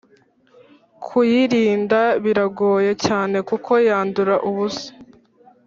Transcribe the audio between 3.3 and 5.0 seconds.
kuko yandura ubusa